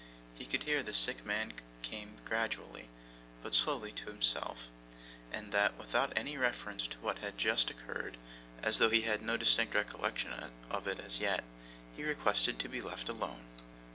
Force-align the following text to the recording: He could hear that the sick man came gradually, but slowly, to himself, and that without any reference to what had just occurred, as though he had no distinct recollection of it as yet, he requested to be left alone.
He 0.33 0.45
could 0.47 0.63
hear 0.63 0.79
that 0.81 0.89
the 0.93 0.97
sick 0.97 1.23
man 1.27 1.53
came 1.83 2.15
gradually, 2.25 2.89
but 3.43 3.53
slowly, 3.53 3.91
to 3.91 4.05
himself, 4.07 4.67
and 5.31 5.51
that 5.51 5.77
without 5.77 6.11
any 6.15 6.37
reference 6.37 6.87
to 6.87 6.97
what 7.01 7.19
had 7.19 7.37
just 7.37 7.69
occurred, 7.69 8.17
as 8.63 8.79
though 8.79 8.89
he 8.89 9.01
had 9.01 9.21
no 9.21 9.37
distinct 9.37 9.75
recollection 9.75 10.31
of 10.71 10.87
it 10.87 10.99
as 10.99 11.19
yet, 11.19 11.43
he 11.95 12.03
requested 12.03 12.57
to 12.57 12.67
be 12.67 12.81
left 12.81 13.09
alone. 13.09 13.43